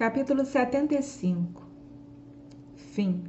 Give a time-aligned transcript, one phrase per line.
[0.00, 1.62] Capítulo 75
[2.74, 3.22] Fim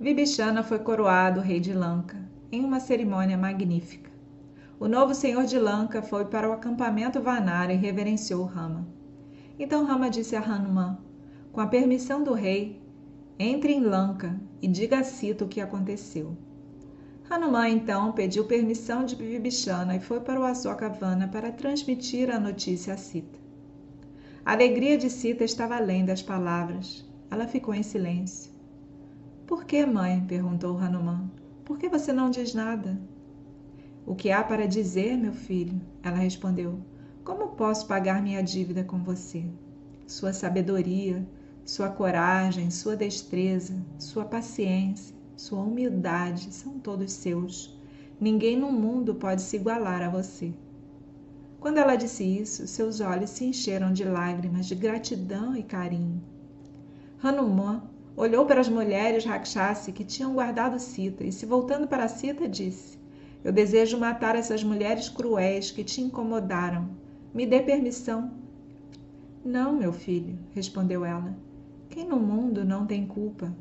[0.00, 2.16] Vibhishana foi coroado rei de Lanka
[2.50, 4.10] em uma cerimônia magnífica.
[4.80, 8.88] O novo senhor de Lanka foi para o acampamento Vanara e reverenciou Rama.
[9.58, 10.96] Então Rama disse a Hanuman:
[11.52, 12.80] Com a permissão do rei,
[13.38, 16.34] entre em Lanka e diga a Sita o que aconteceu.
[17.28, 22.94] Hanuman então pediu permissão de Vibhishana e foi para o Asokavana para transmitir a notícia
[22.94, 23.47] a Sita.
[24.48, 27.04] A alegria de Sita estava além das palavras.
[27.30, 28.50] Ela ficou em silêncio.
[29.46, 30.24] Por que, mãe?
[30.26, 31.30] perguntou Hanuman.
[31.66, 32.98] Por que você não diz nada?
[34.06, 35.78] O que há para dizer, meu filho?
[36.02, 36.78] Ela respondeu.
[37.22, 39.44] Como posso pagar minha dívida com você?
[40.06, 41.28] Sua sabedoria,
[41.62, 47.78] sua coragem, sua destreza, sua paciência, sua humildade são todos seus.
[48.18, 50.54] Ninguém no mundo pode se igualar a você.
[51.60, 56.22] Quando ela disse isso, seus olhos se encheram de lágrimas de gratidão e carinho.
[57.20, 57.82] Hanuman
[58.16, 62.96] olhou para as mulheres Rakshasi que tinham guardado Sita e, se voltando para Sita, disse:
[63.42, 66.90] Eu desejo matar essas mulheres cruéis que te incomodaram.
[67.34, 68.30] Me dê permissão.
[69.44, 71.36] Não, meu filho, respondeu ela.
[71.90, 73.52] Quem no mundo não tem culpa?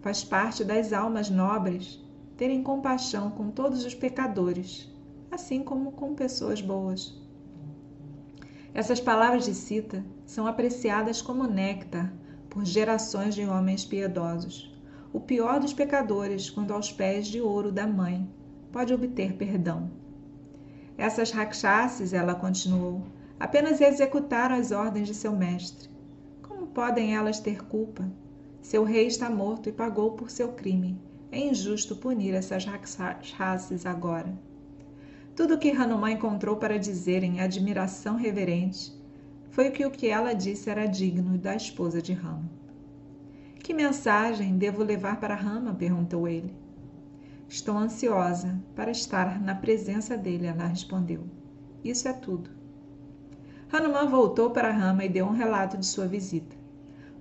[0.00, 2.00] Faz parte das almas nobres
[2.36, 4.88] terem compaixão com todos os pecadores,
[5.30, 7.21] assim como com pessoas boas.
[8.74, 12.10] Essas palavras de Sita são apreciadas como néctar
[12.48, 14.74] por gerações de homens piedosos.
[15.12, 18.26] O pior dos pecadores, quando aos pés de ouro da mãe,
[18.72, 19.90] pode obter perdão.
[20.96, 23.02] Essas rakshasas, ela continuou,
[23.38, 25.90] apenas executaram as ordens de seu mestre.
[26.40, 28.10] Como podem elas ter culpa?
[28.62, 30.98] Seu rei está morto e pagou por seu crime.
[31.30, 34.32] É injusto punir essas raças agora.
[35.34, 38.92] Tudo o que Hanuman encontrou para dizer em admiração reverente
[39.50, 42.50] foi que o que ela disse era digno da esposa de Rama.
[43.62, 45.72] Que mensagem devo levar para Rama?
[45.72, 46.54] perguntou ele.
[47.48, 51.24] Estou ansiosa para estar na presença dele, ela respondeu.
[51.82, 52.50] Isso é tudo.
[53.72, 56.54] Hanuman voltou para Rama e deu um relato de sua visita.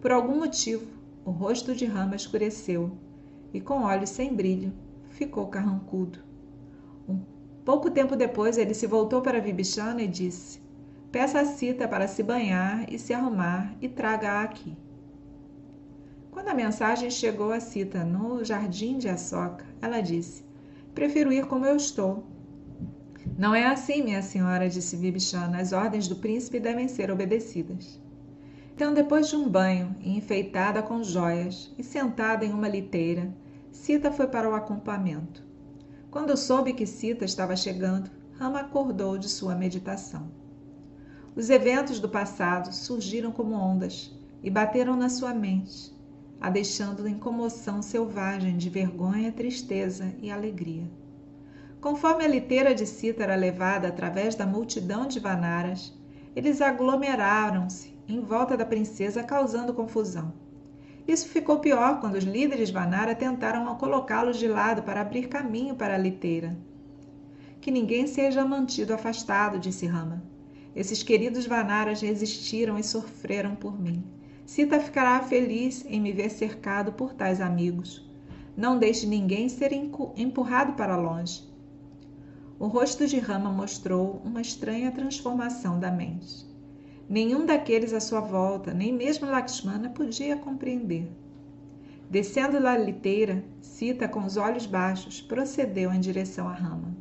[0.01, 0.85] Por algum motivo,
[1.23, 2.91] o rosto de Rama escureceu
[3.53, 4.73] e, com olhos sem brilho,
[5.11, 6.19] ficou carrancudo.
[7.63, 10.59] Pouco tempo depois, ele se voltou para Vibhishana e disse:
[11.11, 14.75] Peça a Sita para se banhar e se arrumar e traga-a aqui.
[16.31, 20.43] Quando a mensagem chegou a Sita no jardim de Assoka, ela disse:
[20.95, 22.23] Prefiro ir como eu estou.
[23.37, 25.59] Não é assim, minha senhora, disse Vibhishana.
[25.59, 27.99] As ordens do príncipe devem ser obedecidas.
[28.73, 33.31] Então, depois de um banho e enfeitada com joias e sentada em uma liteira,
[33.71, 35.50] Sita foi para o acampamento.
[36.11, 40.29] Quando soube que Sita estava chegando, Rama acordou de sua meditação.
[41.37, 44.13] Os eventos do passado surgiram como ondas
[44.43, 45.95] e bateram na sua mente,
[46.41, 50.83] a deixando em comoção selvagem de vergonha, tristeza e alegria.
[51.79, 55.97] Conforme a liteira de Sita era levada através da multidão de Vanaras,
[56.35, 60.33] eles aglomeraram-se em volta da princesa, causando confusão.
[61.07, 65.95] Isso ficou pior quando os líderes Vanara tentaram colocá-los de lado para abrir caminho para
[65.95, 66.57] a liteira.
[67.59, 70.23] Que ninguém seja mantido afastado, disse Rama.
[70.75, 74.03] Esses queridos Vanaras resistiram e sofreram por mim.
[74.45, 78.05] Sita ficará feliz em me ver cercado por tais amigos.
[78.55, 81.43] Não deixe ninguém ser empurrado para longe.
[82.59, 86.50] O rosto de Rama mostrou uma estranha transformação da mente.
[87.11, 91.11] Nenhum daqueles à sua volta, nem mesmo Lakshmana, podia compreender.
[92.09, 96.95] Descendo da liteira, Sita, com os olhos baixos, procedeu em direção à rama.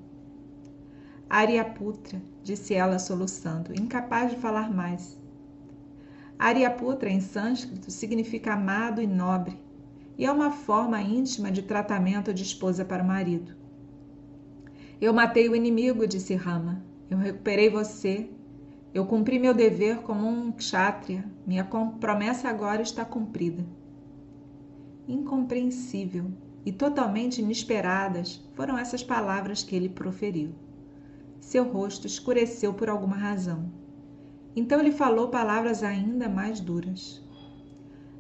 [1.29, 5.17] Aryaputra, disse ela soluçando, incapaz de falar mais.
[6.37, 9.63] Aryaputra, em sânscrito, significa amado e nobre,
[10.19, 13.55] e é uma forma íntima de tratamento de esposa para o marido.
[15.01, 16.83] Eu matei o inimigo, disse Rama.
[17.09, 18.29] Eu recuperei você
[18.93, 21.25] eu cumpri meu dever como um kshatriya.
[21.47, 23.65] Minha promessa agora está cumprida.
[25.07, 26.27] Incompreensível
[26.67, 30.53] e totalmente inesperadas foram essas palavras que ele proferiu.
[31.41, 33.71] Seu rosto escureceu por alguma razão.
[34.57, 37.25] Então ele falou palavras ainda mais duras.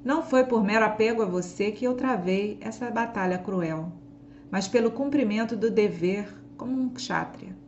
[0.04, 3.92] Não foi por mero apego a você que eu travei essa batalha cruel,
[4.50, 7.59] mas pelo cumprimento do dever como um kshatriya.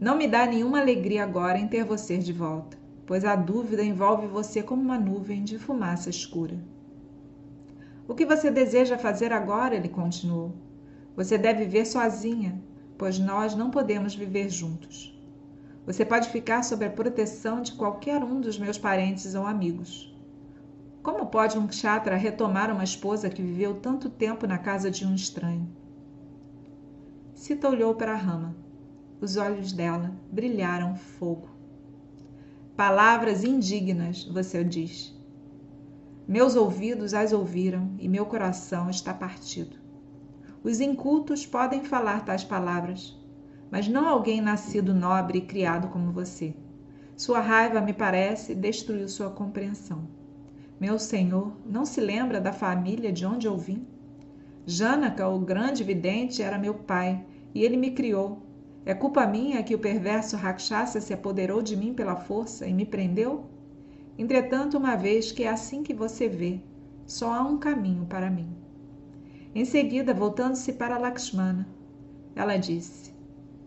[0.00, 4.26] Não me dá nenhuma alegria agora em ter você de volta, pois a dúvida envolve
[4.26, 6.58] você como uma nuvem de fumaça escura.
[8.08, 9.74] O que você deseja fazer agora?
[9.76, 10.54] Ele continuou.
[11.14, 12.58] Você deve viver sozinha,
[12.96, 15.14] pois nós não podemos viver juntos.
[15.84, 20.16] Você pode ficar sob a proteção de qualquer um dos meus parentes ou amigos.
[21.02, 25.14] Como pode um chatra retomar uma esposa que viveu tanto tempo na casa de um
[25.14, 25.68] estranho?
[27.34, 28.69] Sita olhou para a rama.
[29.20, 31.50] Os olhos dela brilharam fogo.
[32.74, 35.14] Palavras indignas, você diz.
[36.26, 39.76] Meus ouvidos as ouviram e meu coração está partido.
[40.64, 43.18] Os incultos podem falar tais palavras,
[43.70, 46.54] mas não alguém nascido nobre e criado como você.
[47.14, 50.08] Sua raiva, me parece, destruiu sua compreensão.
[50.80, 53.86] Meu senhor não se lembra da família de onde eu vim?
[54.64, 57.22] Janaka, o grande vidente, era meu pai,
[57.54, 58.49] e ele me criou.
[58.84, 62.86] É culpa minha que o perverso Rakshasa se apoderou de mim pela força e me
[62.86, 63.44] prendeu?
[64.18, 66.60] Entretanto, uma vez que é assim que você vê,
[67.06, 68.48] só há um caminho para mim.
[69.54, 71.66] Em seguida, voltando-se para Lakshmana,
[72.34, 73.12] ela disse: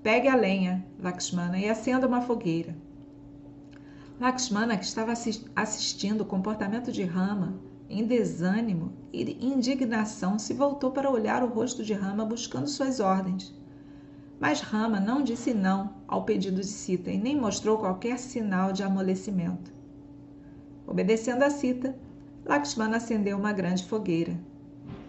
[0.02, 2.76] Pegue a lenha, Lakshmana, e acenda uma fogueira.
[4.20, 5.14] Lakshmana, que estava
[5.56, 11.84] assistindo o comportamento de Rama, em desânimo e indignação, se voltou para olhar o rosto
[11.84, 13.54] de Rama buscando suas ordens.
[14.44, 18.84] Mas Rama não disse não ao pedido de Sita e nem mostrou qualquer sinal de
[18.84, 19.72] amolecimento.
[20.86, 21.98] Obedecendo a Sita,
[22.46, 24.38] Lakshmana acendeu uma grande fogueira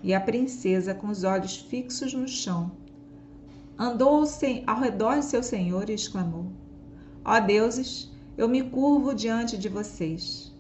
[0.05, 2.71] e a princesa, com os olhos fixos no chão,
[3.77, 4.23] andou
[4.69, 6.47] ao redor de seu senhor e exclamou:
[7.25, 10.55] Ó deuses, eu me curvo diante de vocês.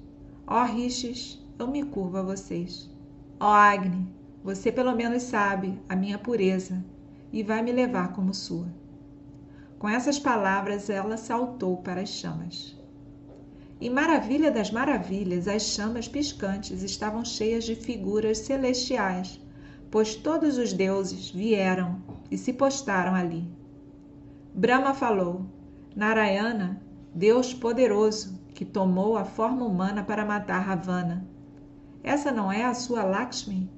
[0.48, 2.90] Ó rixes, eu me curvo a vocês.
[3.38, 4.04] Ó Agni,
[4.42, 6.84] você pelo menos sabe a minha pureza
[7.34, 8.68] e vai me levar como sua.
[9.76, 12.78] Com essas palavras, ela saltou para as chamas.
[13.80, 19.40] Em maravilha das maravilhas, as chamas piscantes estavam cheias de figuras celestiais,
[19.90, 22.00] pois todos os deuses vieram
[22.30, 23.50] e se postaram ali.
[24.54, 25.44] Brahma falou:
[25.96, 26.80] Narayana,
[27.12, 31.26] Deus poderoso, que tomou a forma humana para matar Ravana.
[32.00, 33.68] Essa não é a sua Lakshmi?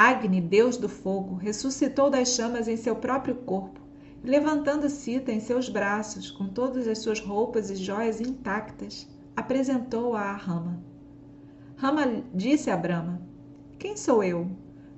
[0.00, 3.78] Agni, Deus do fogo, ressuscitou das chamas em seu próprio corpo
[4.22, 10.36] levantando Sita em seus braços, com todas as suas roupas e joias intactas, apresentou-a a
[10.36, 10.82] Rama.
[11.76, 13.20] Rama disse a Brahma:
[13.78, 14.50] Quem sou eu?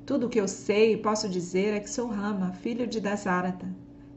[0.06, 3.68] Tudo o que eu sei e posso dizer é que sou Rama, filho de Dasarata.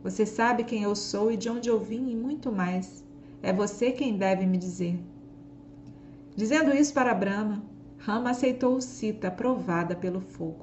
[0.01, 3.06] Você sabe quem eu sou e de onde eu vim e muito mais.
[3.41, 5.00] É você quem deve me dizer.
[6.36, 7.63] Dizendo isso para Brahma,
[7.97, 10.62] Rama aceitou Sita, provada pelo fogo.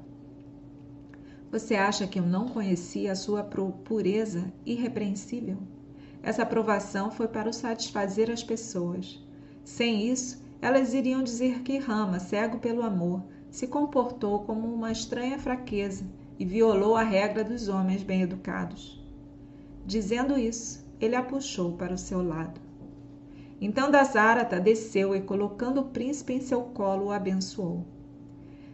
[1.50, 5.56] Você acha que eu não conhecia a sua pureza irrepreensível?
[6.22, 9.20] Essa aprovação foi para o satisfazer as pessoas.
[9.64, 15.40] Sem isso, elas iriam dizer que Rama, cego pelo amor, se comportou como uma estranha
[15.40, 16.04] fraqueza
[16.38, 19.04] e violou a regra dos homens bem-educados.
[19.84, 22.60] Dizendo isso, ele a puxou para o seu lado.
[23.60, 27.84] Então Dasarata desceu e, colocando o príncipe em seu colo, o abençoou.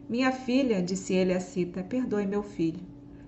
[0.08, 2.80] Minha filha, disse ele a Sita, perdoe meu filho.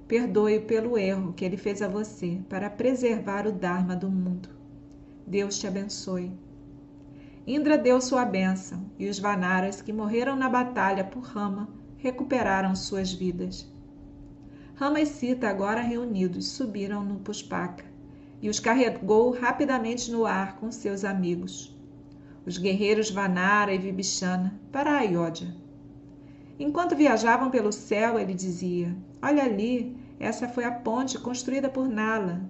[0.06, 4.48] Perdoe pelo erro que ele fez a você para preservar o Dharma do mundo.
[5.26, 6.32] Deus te abençoe.
[7.46, 13.12] Indra deu sua bênção e os Vanaras que morreram na batalha por Rama recuperaram suas
[13.12, 13.66] vidas.
[14.76, 17.84] Rama e Sita, agora reunidos, subiram no Puspaka
[18.40, 21.76] e os carregou rapidamente no ar com seus amigos,
[22.46, 25.52] os guerreiros Vanara e Vibhishana, para Ayodhya.
[26.58, 32.40] Enquanto viajavam pelo céu, ele dizia: Olha ali, essa foi a ponte construída por Nala.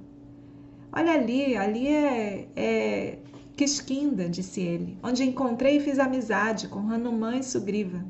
[0.90, 3.18] Olha ali, ali é, é
[3.54, 8.04] Kiskinda, disse ele, onde encontrei e fiz amizade com Hanuman e Sugriva.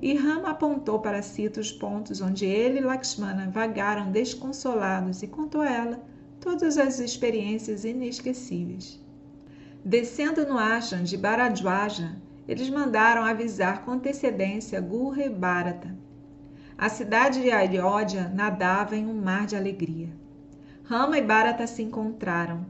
[0.00, 5.60] E Rama apontou para Sita os pontos onde ele e Lakshmana vagaram desconsolados e contou
[5.60, 6.00] a ela
[6.40, 9.00] todas as experiências inesquecíveis.
[9.84, 12.16] Descendo no ashram de Bharadwaja,
[12.48, 15.94] eles mandaram avisar com antecedência Gurra e Bharata.
[16.78, 20.08] A cidade de Ayodhya nadava em um mar de alegria.
[20.82, 22.64] Rama e Bharata se encontraram.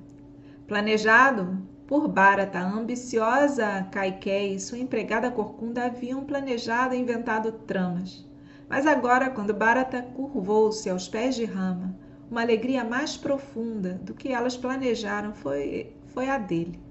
[0.66, 8.28] Planejado por Bharata, a ambiciosa Kaikei e sua empregada Corcunda haviam planejado e inventado tramas.
[8.68, 11.96] Mas agora, quando Bharata curvou-se aos pés de Rama,
[12.28, 16.87] uma alegria mais profunda do que elas planejaram foi, foi a dele.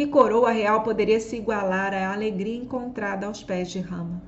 [0.00, 4.22] Que coroa real poderia se igualar à alegria encontrada aos pés de Rama?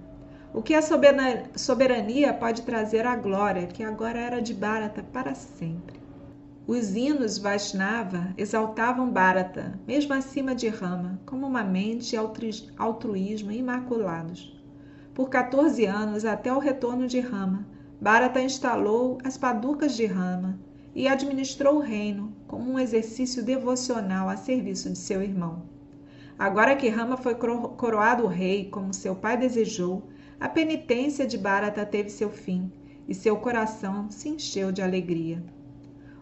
[0.53, 5.99] O que a soberania pode trazer à glória que agora era de Bharata para sempre?
[6.67, 12.19] Os hinos Vaishnava exaltavam Bharata, mesmo acima de Rama, como uma mente e
[12.77, 14.55] altruísmo imaculados.
[15.15, 17.67] Por 14 anos, até o retorno de Rama,
[17.99, 20.59] Bharata instalou as paducas de Rama
[20.95, 25.63] e administrou o reino como um exercício devocional a serviço de seu irmão.
[26.39, 30.03] Agora que Rama foi coroado rei, como seu pai desejou,
[30.41, 32.71] a penitência de Bharata teve seu fim
[33.07, 35.43] e seu coração se encheu de alegria.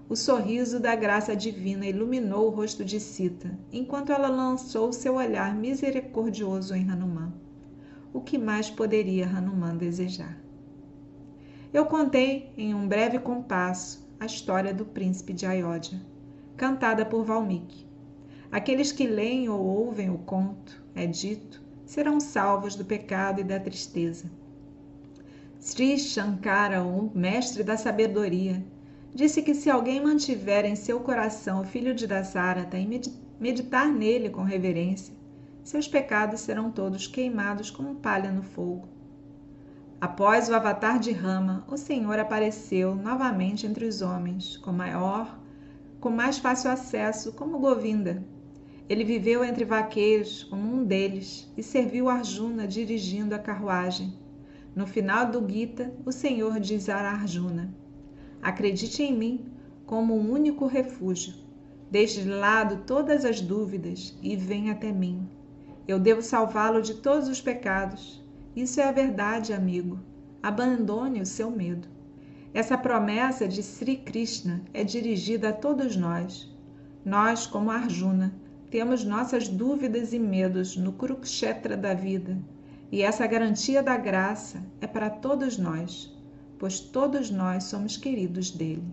[0.08, 5.54] O sorriso da graça divina iluminou o rosto de Sita, enquanto ela lançou seu olhar
[5.54, 7.32] misericordioso em Hanuman.
[8.12, 10.36] O que mais poderia Hanuman desejar?
[11.72, 15.98] Eu contei em um breve compasso a história do príncipe de Ayodhya,
[16.54, 17.86] cantada por Valmiki.
[18.52, 23.58] Aqueles que leem ou ouvem o conto, é dito, serão salvos do pecado e da
[23.58, 24.30] tristeza.
[25.58, 28.62] Sri Shankara, o mestre da sabedoria,
[29.14, 33.00] disse que se alguém mantiver em seu coração o filho de Dasarata e
[33.40, 35.14] meditar nele com reverência,
[35.64, 38.99] seus pecados serão todos queimados como palha no fogo.
[40.00, 45.38] Após o avatar de Rama, o Senhor apareceu novamente entre os homens, com maior,
[46.00, 48.24] com mais fácil acesso, como Govinda.
[48.88, 54.18] Ele viveu entre vaqueiros, como um deles, e serviu Arjuna dirigindo a carruagem.
[54.74, 57.74] No final do Gita, o Senhor diz a Arjuna:
[58.40, 59.52] Acredite em mim
[59.84, 61.34] como um único refúgio.
[61.90, 65.28] Deixe de lado todas as dúvidas e venha até mim.
[65.86, 68.19] Eu devo salvá-lo de todos os pecados.
[68.54, 69.98] Isso é a verdade, amigo.
[70.42, 71.88] Abandone o seu medo.
[72.52, 76.50] Essa promessa de Sri Krishna é dirigida a todos nós.
[77.04, 78.34] Nós, como Arjuna,
[78.70, 82.38] temos nossas dúvidas e medos no Kurukshetra da vida,
[82.90, 86.12] e essa garantia da graça é para todos nós
[86.60, 88.84] pois todos nós somos queridos dele.